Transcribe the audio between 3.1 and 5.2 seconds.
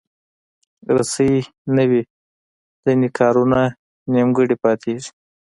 کارونه نیمګړي پاتېږي.